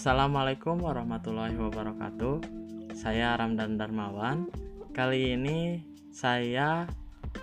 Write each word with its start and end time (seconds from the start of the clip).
Assalamualaikum 0.00 0.80
warahmatullahi 0.80 1.60
wabarakatuh. 1.60 2.40
Saya 2.96 3.36
Ramdan 3.36 3.76
Darmawan. 3.76 4.48
Kali 4.96 5.36
ini 5.36 5.84
saya 6.08 6.88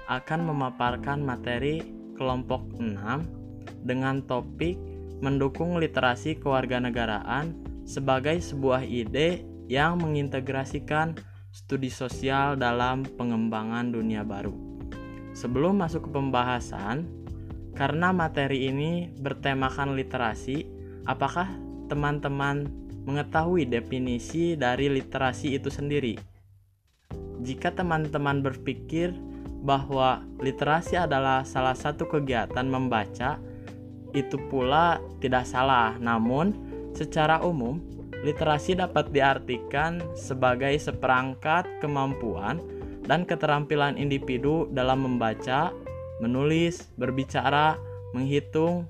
akan 0.10 0.50
memaparkan 0.50 1.22
materi 1.22 1.86
kelompok 2.18 2.66
6 2.82 3.86
dengan 3.86 4.26
topik 4.26 4.74
mendukung 5.22 5.78
literasi 5.78 6.42
kewarganegaraan 6.42 7.54
sebagai 7.86 8.42
sebuah 8.42 8.82
ide 8.90 9.46
yang 9.70 10.02
mengintegrasikan 10.02 11.14
studi 11.54 11.94
sosial 11.94 12.58
dalam 12.58 13.06
pengembangan 13.06 13.94
dunia 13.94 14.26
baru. 14.26 14.58
Sebelum 15.38 15.78
masuk 15.78 16.10
ke 16.10 16.18
pembahasan, 16.18 17.06
karena 17.78 18.10
materi 18.10 18.66
ini 18.66 19.14
bertemakan 19.14 19.94
literasi, 19.94 20.66
apakah 21.06 21.67
teman-teman 21.88 22.68
mengetahui 23.08 23.64
definisi 23.64 24.60
dari 24.60 24.92
literasi 24.92 25.56
itu 25.56 25.72
sendiri. 25.72 26.20
Jika 27.40 27.72
teman-teman 27.72 28.44
berpikir 28.44 29.16
bahwa 29.64 30.22
literasi 30.44 31.00
adalah 31.00 31.48
salah 31.48 31.74
satu 31.74 32.04
kegiatan 32.06 32.68
membaca, 32.68 33.40
itu 34.12 34.36
pula 34.52 35.00
tidak 35.24 35.48
salah. 35.48 35.96
Namun, 36.00 36.52
secara 36.92 37.40
umum, 37.44 37.80
literasi 38.26 38.76
dapat 38.76 39.14
diartikan 39.14 40.02
sebagai 40.18 40.76
seperangkat 40.82 41.68
kemampuan 41.80 42.60
dan 43.08 43.24
keterampilan 43.24 43.96
individu 43.96 44.68
dalam 44.76 45.06
membaca, 45.08 45.72
menulis, 46.20 46.90
berbicara, 47.00 47.78
menghitung, 48.12 48.90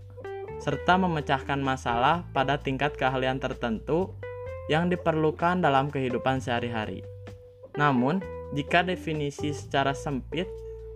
serta 0.58 0.98
memecahkan 0.98 1.62
masalah 1.62 2.26
pada 2.34 2.58
tingkat 2.58 2.98
keahlian 2.98 3.38
tertentu 3.38 4.18
yang 4.68 4.92
diperlukan 4.92 5.62
dalam 5.64 5.88
kehidupan 5.88 6.42
sehari-hari. 6.44 7.06
Namun, 7.78 8.20
jika 8.52 8.84
definisi 8.84 9.54
secara 9.54 9.94
sempit 9.94 10.50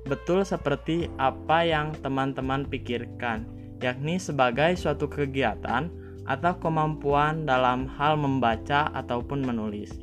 betul 0.09 0.41
seperti 0.41 1.08
apa 1.22 1.61
yang 1.61 1.94
teman-teman 2.02 2.66
pikirkan, 2.66 3.45
yakni 3.80 4.17
sebagai 4.17 4.73
suatu 4.75 5.05
kegiatan 5.05 5.94
atau 6.25 6.53
kemampuan 6.57 7.45
dalam 7.45 7.89
hal 7.97 8.17
membaca 8.17 8.89
ataupun 8.94 9.41
menulis. 9.41 9.94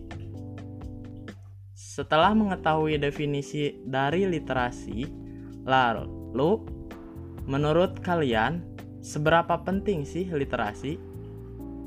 Setelah 1.74 2.30
mengetahui 2.30 2.98
definisi 2.98 3.74
dari 3.82 4.22
literasi, 4.26 5.06
lalu 5.66 6.62
menurut 7.46 7.98
kalian 8.06 8.77
Seberapa 9.08 9.64
penting 9.64 10.04
sih 10.04 10.28
literasi? 10.28 11.00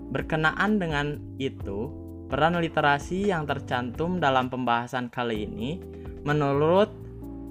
Berkenaan 0.09 0.81
dengan 0.81 1.21
itu, 1.37 1.93
peran 2.33 2.57
literasi 2.57 3.29
yang 3.29 3.45
tercantum 3.45 4.17
dalam 4.17 4.49
pembahasan 4.49 5.05
kali 5.13 5.45
ini, 5.45 5.77
menurut 6.25 6.89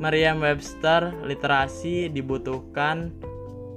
Merriam-Webster, 0.02 1.22
literasi 1.22 2.10
dibutuhkan 2.10 3.14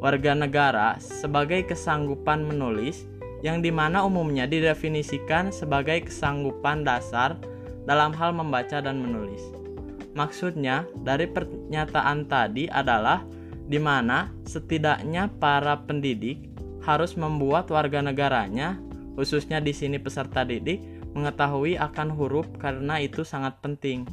warga 0.02 0.34
negara 0.34 0.98
sebagai 0.98 1.62
kesanggupan 1.70 2.42
menulis 2.42 3.06
yang 3.46 3.62
di 3.62 3.70
mana 3.70 4.02
umumnya 4.02 4.50
didefinisikan 4.50 5.54
sebagai 5.54 6.10
kesanggupan 6.10 6.82
dasar 6.82 7.38
dalam 7.86 8.18
hal 8.18 8.34
membaca 8.34 8.82
dan 8.82 8.98
menulis. 8.98 9.46
Maksudnya, 10.18 10.90
dari 11.06 11.30
pernyataan 11.30 12.26
tadi 12.26 12.66
adalah 12.66 13.22
di 13.68 13.80
mana 13.80 14.32
setidaknya 14.44 15.32
para 15.40 15.80
pendidik 15.84 16.52
harus 16.84 17.16
membuat 17.16 17.72
warga 17.72 18.04
negaranya, 18.04 18.76
khususnya 19.16 19.64
di 19.64 19.72
sini 19.72 19.98
peserta 19.98 20.44
didik, 20.44 20.84
mengetahui 21.16 21.80
akan 21.80 22.12
huruf 22.12 22.50
karena 22.60 23.00
itu 23.00 23.24
sangat 23.24 23.62
penting 23.64 24.04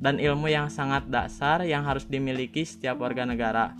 dan 0.00 0.16
ilmu 0.16 0.48
yang 0.48 0.72
sangat 0.72 1.08
dasar 1.12 1.60
yang 1.66 1.84
harus 1.84 2.08
dimiliki 2.08 2.64
setiap 2.64 3.02
warga 3.02 3.28
negara. 3.28 3.76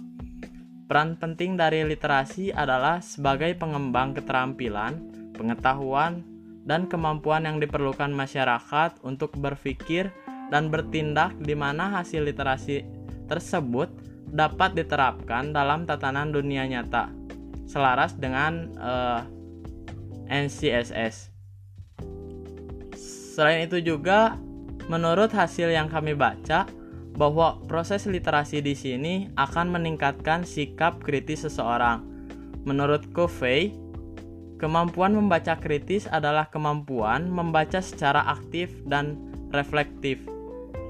Peran 0.90 1.14
penting 1.16 1.54
dari 1.54 1.86
literasi 1.86 2.50
adalah 2.50 2.98
sebagai 2.98 3.54
pengembang 3.54 4.10
keterampilan, 4.10 4.98
pengetahuan, 5.38 6.26
dan 6.66 6.90
kemampuan 6.90 7.46
yang 7.46 7.62
diperlukan 7.62 8.10
masyarakat 8.10 8.98
untuk 9.06 9.32
berpikir 9.38 10.10
dan 10.50 10.68
bertindak 10.68 11.32
di 11.40 11.54
mana 11.54 11.94
hasil 11.94 12.26
literasi 12.26 12.84
tersebut 13.30 13.88
dapat 14.30 14.78
diterapkan 14.78 15.50
dalam 15.50 15.84
tatanan 15.84 16.30
dunia 16.30 16.64
nyata 16.66 17.10
selaras 17.70 18.18
dengan 18.18 18.70
uh, 18.78 19.22
eh, 20.26 20.46
NCSS. 20.46 21.30
Selain 23.38 23.62
itu 23.62 23.78
juga 23.78 24.34
menurut 24.90 25.30
hasil 25.30 25.70
yang 25.70 25.86
kami 25.86 26.18
baca 26.18 26.66
bahwa 27.14 27.62
proses 27.70 28.10
literasi 28.10 28.58
di 28.58 28.74
sini 28.74 29.14
akan 29.38 29.70
meningkatkan 29.70 30.42
sikap 30.42 30.98
kritis 31.02 31.46
seseorang. 31.46 32.02
Menurut 32.66 33.06
Covey, 33.14 33.74
kemampuan 34.58 35.14
membaca 35.14 35.56
kritis 35.56 36.10
adalah 36.10 36.50
kemampuan 36.50 37.30
membaca 37.30 37.78
secara 37.78 38.26
aktif 38.28 38.70
dan 38.84 39.16
reflektif, 39.54 40.20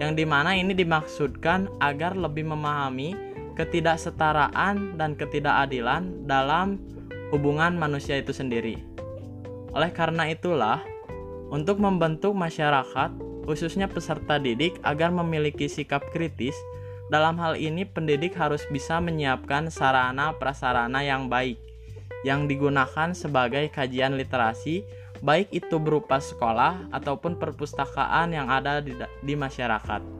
yang 0.03 0.17
di 0.17 0.25
mana 0.27 0.57
ini 0.57 0.72
dimaksudkan 0.75 1.71
agar 1.78 2.17
lebih 2.17 2.49
memahami 2.51 3.29
ketidaksetaraan 3.60 4.97
dan 4.97 5.12
ketidakadilan 5.12 6.25
dalam 6.25 6.81
hubungan 7.28 7.76
manusia 7.76 8.16
itu 8.16 8.32
sendiri. 8.32 8.81
Oleh 9.76 9.93
karena 9.93 10.32
itulah, 10.32 10.81
untuk 11.53 11.76
membentuk 11.76 12.32
masyarakat, 12.32 13.12
khususnya 13.44 13.84
peserta 13.84 14.41
didik, 14.41 14.81
agar 14.81 15.12
memiliki 15.12 15.69
sikap 15.69 16.00
kritis, 16.16 16.56
dalam 17.12 17.37
hal 17.37 17.60
ini 17.60 17.84
pendidik 17.84 18.32
harus 18.32 18.65
bisa 18.72 18.97
menyiapkan 18.98 19.69
sarana 19.69 20.32
prasarana 20.41 21.04
yang 21.04 21.28
baik 21.28 21.71
yang 22.21 22.44
digunakan 22.44 23.16
sebagai 23.16 23.72
kajian 23.72 24.16
literasi, 24.21 24.84
baik 25.25 25.48
itu 25.53 25.81
berupa 25.81 26.21
sekolah 26.21 26.92
ataupun 26.92 27.41
perpustakaan 27.41 28.37
yang 28.37 28.53
ada 28.53 28.84
di, 28.84 28.92
di 29.25 29.34
masyarakat. 29.37 30.19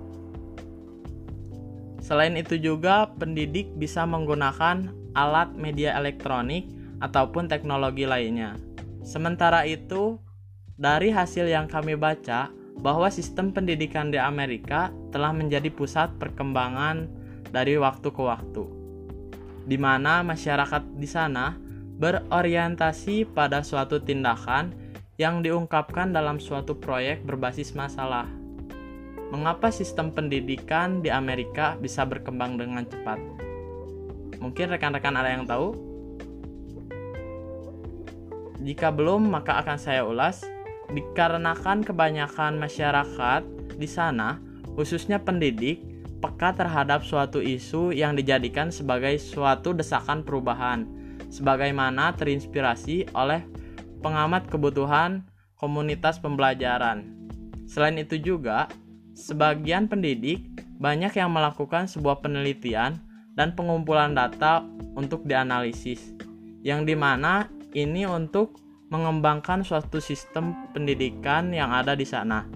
Selain 2.11 2.35
itu 2.35 2.59
juga 2.59 3.07
pendidik 3.23 3.71
bisa 3.79 4.03
menggunakan 4.03 4.91
alat 5.15 5.55
media 5.55 5.95
elektronik 5.95 6.67
ataupun 6.99 7.47
teknologi 7.47 8.03
lainnya. 8.03 8.59
Sementara 9.07 9.63
itu, 9.63 10.19
dari 10.75 11.15
hasil 11.15 11.47
yang 11.47 11.71
kami 11.71 11.95
baca 11.95 12.51
bahwa 12.83 13.07
sistem 13.15 13.55
pendidikan 13.55 14.11
di 14.11 14.19
Amerika 14.19 14.91
telah 15.15 15.31
menjadi 15.31 15.71
pusat 15.71 16.11
perkembangan 16.19 17.07
dari 17.55 17.79
waktu 17.79 18.11
ke 18.11 18.23
waktu. 18.27 18.67
Di 19.71 19.79
mana 19.79 20.27
masyarakat 20.27 20.83
di 20.99 21.07
sana 21.07 21.55
berorientasi 22.03 23.31
pada 23.31 23.63
suatu 23.63 24.03
tindakan 24.03 24.75
yang 25.15 25.47
diungkapkan 25.47 26.11
dalam 26.11 26.43
suatu 26.43 26.75
proyek 26.75 27.23
berbasis 27.23 27.71
masalah 27.79 28.40
Mengapa 29.31 29.71
sistem 29.71 30.11
pendidikan 30.11 31.07
di 31.07 31.07
Amerika 31.07 31.79
bisa 31.79 32.03
berkembang 32.03 32.59
dengan 32.59 32.83
cepat? 32.83 33.23
Mungkin 34.43 34.75
rekan-rekan 34.75 35.15
ada 35.15 35.31
yang 35.31 35.47
tahu? 35.47 35.71
Jika 38.59 38.91
belum, 38.91 39.31
maka 39.31 39.63
akan 39.63 39.79
saya 39.79 40.03
ulas. 40.03 40.43
Dikarenakan 40.91 41.87
kebanyakan 41.87 42.59
masyarakat 42.59 43.43
di 43.79 43.87
sana, 43.87 44.43
khususnya 44.75 45.23
pendidik, 45.23 45.79
peka 46.19 46.51
terhadap 46.59 47.07
suatu 47.07 47.39
isu 47.39 47.95
yang 47.95 48.19
dijadikan 48.19 48.75
sebagai 48.75 49.15
suatu 49.23 49.71
desakan 49.71 50.27
perubahan, 50.27 50.91
sebagaimana 51.31 52.19
terinspirasi 52.19 53.15
oleh 53.15 53.47
pengamat 54.03 54.51
kebutuhan 54.51 55.23
komunitas 55.55 56.19
pembelajaran. 56.19 57.07
Selain 57.71 57.95
itu 57.95 58.19
juga, 58.19 58.67
Sebagian 59.21 59.85
pendidik 59.85 60.65
banyak 60.81 61.13
yang 61.13 61.29
melakukan 61.29 61.85
sebuah 61.85 62.25
penelitian 62.25 62.97
dan 63.37 63.53
pengumpulan 63.53 64.17
data 64.17 64.65
untuk 64.97 65.29
dianalisis, 65.29 66.17
yang 66.65 66.89
di 66.89 66.97
mana 66.97 67.53
ini 67.77 68.09
untuk 68.09 68.57
mengembangkan 68.89 69.61
suatu 69.61 70.01
sistem 70.01 70.57
pendidikan 70.73 71.53
yang 71.53 71.69
ada 71.69 71.93
di 71.93 72.09
sana. 72.09 72.49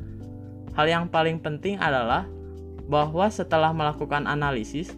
Hal 0.72 0.88
yang 0.88 1.12
paling 1.12 1.36
penting 1.44 1.76
adalah 1.76 2.24
bahwa 2.88 3.28
setelah 3.28 3.76
melakukan 3.76 4.24
analisis, 4.24 4.96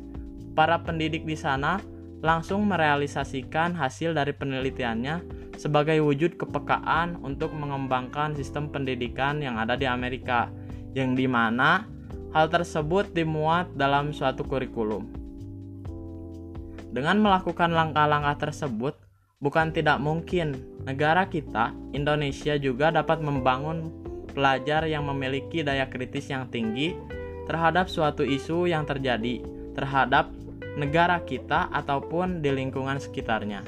para 0.54 0.78
pendidik 0.86 1.26
di 1.26 1.34
sana 1.34 1.82
langsung 2.22 2.62
merealisasikan 2.62 3.74
hasil 3.74 4.14
dari 4.14 4.30
penelitiannya 4.30 5.20
sebagai 5.58 5.98
wujud 5.98 6.38
kepekaan 6.38 7.18
untuk 7.26 7.50
mengembangkan 7.50 8.38
sistem 8.38 8.70
pendidikan 8.70 9.42
yang 9.42 9.58
ada 9.58 9.74
di 9.74 9.84
Amerika 9.84 10.46
yang 10.96 11.12
di 11.12 11.28
mana 11.28 11.84
hal 12.32 12.48
tersebut 12.48 13.12
dimuat 13.12 13.68
dalam 13.76 14.16
suatu 14.16 14.48
kurikulum. 14.48 15.04
Dengan 16.88 17.20
melakukan 17.20 17.76
langkah-langkah 17.76 18.48
tersebut, 18.48 18.96
bukan 19.44 19.76
tidak 19.76 20.00
mungkin 20.00 20.56
negara 20.88 21.28
kita, 21.28 21.76
Indonesia 21.92 22.56
juga 22.56 22.88
dapat 22.88 23.20
membangun 23.20 23.92
pelajar 24.32 24.88
yang 24.88 25.04
memiliki 25.04 25.60
daya 25.60 25.84
kritis 25.84 26.32
yang 26.32 26.48
tinggi 26.48 26.96
terhadap 27.44 27.92
suatu 27.92 28.24
isu 28.24 28.64
yang 28.64 28.88
terjadi 28.88 29.44
terhadap 29.76 30.32
negara 30.80 31.20
kita 31.20 31.68
ataupun 31.68 32.40
di 32.40 32.48
lingkungan 32.48 32.96
sekitarnya. 32.96 33.60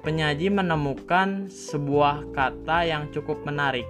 Penyaji 0.00 0.48
menemukan 0.48 1.52
sebuah 1.52 2.32
kata 2.32 2.88
yang 2.88 3.12
cukup 3.12 3.44
menarik, 3.44 3.84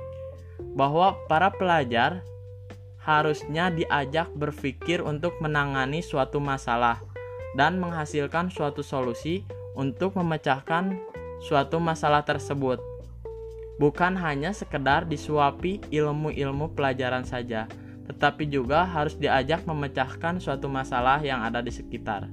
bahwa 0.75 1.15
para 1.31 1.55
pelajar 1.55 2.27
harusnya 3.01 3.73
diajak 3.73 4.29
berpikir 4.37 5.01
untuk 5.01 5.37
menangani 5.41 6.05
suatu 6.05 6.37
masalah 6.37 7.01
dan 7.57 7.81
menghasilkan 7.81 8.53
suatu 8.53 8.85
solusi 8.85 9.43
untuk 9.73 10.15
memecahkan 10.21 11.01
suatu 11.41 11.81
masalah 11.81 12.23
tersebut. 12.23 12.79
Bukan 13.81 14.13
hanya 14.21 14.53
sekedar 14.53 15.09
disuapi 15.09 15.81
ilmu-ilmu 15.89 16.77
pelajaran 16.77 17.25
saja, 17.25 17.65
tetapi 18.05 18.45
juga 18.45 18.85
harus 18.85 19.17
diajak 19.17 19.65
memecahkan 19.65 20.37
suatu 20.37 20.69
masalah 20.69 21.25
yang 21.25 21.41
ada 21.41 21.65
di 21.65 21.73
sekitar. 21.73 22.29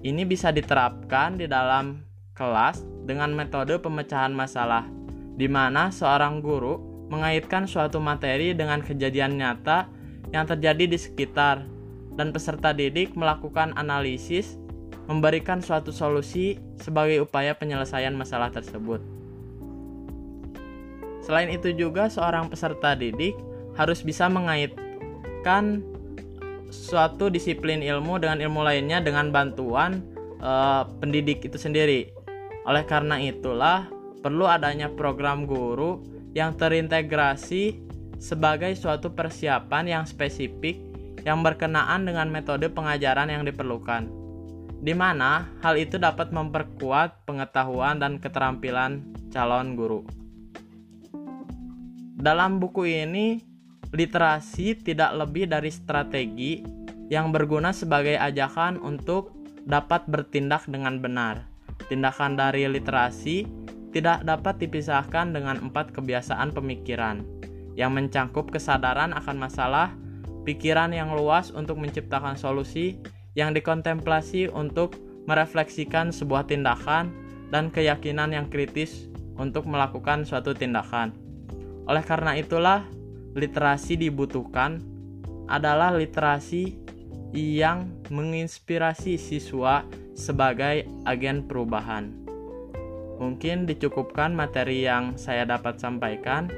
Ini 0.00 0.24
bisa 0.24 0.48
diterapkan 0.48 1.36
di 1.36 1.44
dalam 1.44 2.00
kelas 2.32 2.80
dengan 3.04 3.36
metode 3.36 3.76
pemecahan 3.76 4.32
masalah, 4.32 4.88
di 5.36 5.44
mana 5.44 5.92
seorang 5.92 6.40
guru 6.40 6.89
mengaitkan 7.10 7.66
suatu 7.66 7.98
materi 7.98 8.54
dengan 8.54 8.80
kejadian 8.80 9.36
nyata 9.36 9.90
yang 10.30 10.46
terjadi 10.46 10.86
di 10.86 10.98
sekitar, 10.98 11.66
dan 12.14 12.30
peserta 12.30 12.70
didik 12.70 13.18
melakukan 13.18 13.74
analisis, 13.74 14.54
memberikan 15.10 15.58
suatu 15.58 15.90
solusi 15.90 16.62
sebagai 16.78 17.26
upaya 17.26 17.50
penyelesaian 17.58 18.14
masalah 18.14 18.54
tersebut. 18.54 19.02
Selain 21.20 21.50
itu 21.50 21.74
juga 21.74 22.06
seorang 22.06 22.46
peserta 22.48 22.94
didik 22.94 23.34
harus 23.74 24.02
bisa 24.02 24.30
mengaitkan 24.30 25.82
suatu 26.70 27.26
disiplin 27.26 27.82
ilmu 27.82 28.22
dengan 28.22 28.38
ilmu 28.38 28.62
lainnya 28.62 29.02
dengan 29.02 29.34
bantuan 29.34 30.06
uh, 30.38 30.86
pendidik 31.02 31.42
itu 31.42 31.58
sendiri. 31.58 32.14
Oleh 32.66 32.86
karena 32.86 33.18
itulah 33.18 33.90
perlu 34.20 34.46
adanya 34.46 34.92
program 34.92 35.48
guru 35.48 36.02
yang 36.36 36.54
terintegrasi 36.54 37.80
sebagai 38.20 38.76
suatu 38.76 39.10
persiapan 39.10 39.98
yang 39.98 40.04
spesifik 40.04 40.78
yang 41.24 41.44
berkenaan 41.44 42.04
dengan 42.08 42.28
metode 42.32 42.68
pengajaran 42.72 43.28
yang 43.28 43.44
diperlukan, 43.44 44.08
di 44.80 44.92
mana 44.96 45.48
hal 45.60 45.76
itu 45.76 46.00
dapat 46.00 46.32
memperkuat 46.32 47.28
pengetahuan 47.28 48.00
dan 48.00 48.16
keterampilan 48.16 49.04
calon 49.32 49.76
guru. 49.76 50.00
Dalam 52.20 52.60
buku 52.60 52.84
ini, 52.84 53.40
literasi 53.90 54.76
tidak 54.76 55.16
lebih 55.16 55.48
dari 55.48 55.72
strategi 55.72 56.60
yang 57.08 57.32
berguna 57.32 57.72
sebagai 57.72 58.20
ajakan 58.20 58.76
untuk 58.80 59.32
dapat 59.64 60.04
bertindak 60.06 60.68
dengan 60.68 61.00
benar. 61.00 61.48
Tindakan 61.88 62.36
dari 62.36 62.68
literasi 62.68 63.59
tidak 63.90 64.22
dapat 64.22 64.62
dipisahkan 64.62 65.34
dengan 65.34 65.58
empat 65.58 65.90
kebiasaan 65.90 66.54
pemikiran 66.54 67.22
yang 67.74 67.94
mencangkup 67.94 68.50
kesadaran 68.50 69.14
akan 69.14 69.36
masalah, 69.38 69.94
pikiran 70.46 70.94
yang 70.94 71.14
luas 71.14 71.50
untuk 71.54 71.78
menciptakan 71.78 72.34
solusi, 72.34 72.98
yang 73.38 73.54
dikontemplasi 73.54 74.50
untuk 74.50 74.98
merefleksikan 75.26 76.10
sebuah 76.10 76.50
tindakan, 76.50 77.10
dan 77.50 77.66
keyakinan 77.70 78.30
yang 78.30 78.46
kritis 78.46 79.10
untuk 79.34 79.66
melakukan 79.66 80.22
suatu 80.22 80.54
tindakan. 80.54 81.10
Oleh 81.90 82.04
karena 82.06 82.38
itulah, 82.38 82.86
literasi 83.34 83.98
dibutuhkan 83.98 84.78
adalah 85.50 85.90
literasi 85.90 86.78
yang 87.34 87.90
menginspirasi 88.10 89.18
siswa 89.18 89.82
sebagai 90.14 90.86
agen 91.06 91.46
perubahan. 91.46 92.19
Mungkin 93.20 93.68
dicukupkan 93.68 94.32
materi 94.32 94.88
yang 94.88 95.20
saya 95.20 95.44
dapat 95.44 95.76
sampaikan 95.76 96.48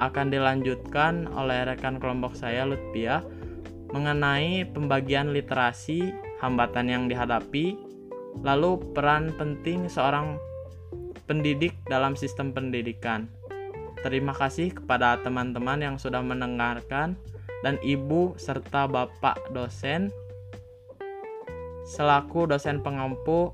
akan 0.00 0.32
dilanjutkan 0.32 1.28
oleh 1.36 1.68
rekan 1.68 2.00
kelompok 2.00 2.32
saya 2.32 2.64
Lutfia 2.64 3.20
mengenai 3.92 4.64
pembagian 4.72 5.36
literasi, 5.36 6.12
hambatan 6.40 6.88
yang 6.88 7.04
dihadapi, 7.04 7.76
lalu 8.40 8.80
peran 8.96 9.28
penting 9.36 9.92
seorang 9.92 10.40
pendidik 11.28 11.76
dalam 11.92 12.16
sistem 12.16 12.56
pendidikan. 12.56 13.28
Terima 14.00 14.32
kasih 14.32 14.72
kepada 14.72 15.20
teman-teman 15.20 15.84
yang 15.84 15.96
sudah 16.00 16.24
mendengarkan 16.24 17.18
dan 17.66 17.76
ibu 17.84 18.32
serta 18.38 18.86
bapak 18.86 19.50
dosen 19.50 20.14
selaku 21.88 22.46
dosen 22.46 22.78
pengampu 22.84 23.50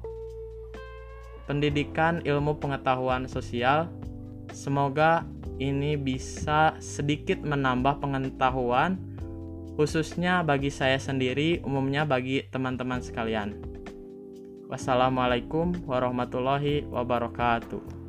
pendidikan 1.44 2.20
ilmu 2.24 2.58
pengetahuan 2.60 3.28
sosial. 3.28 3.88
Semoga 4.52 5.24
ini 5.58 5.94
bisa 5.94 6.74
sedikit 6.82 7.40
menambah 7.42 8.02
pengetahuan 8.02 8.98
khususnya 9.74 10.46
bagi 10.46 10.70
saya 10.70 10.98
sendiri, 11.02 11.58
umumnya 11.66 12.06
bagi 12.06 12.46
teman-teman 12.50 13.02
sekalian. 13.02 13.58
Wassalamualaikum 14.70 15.74
warahmatullahi 15.84 16.86
wabarakatuh. 16.88 18.03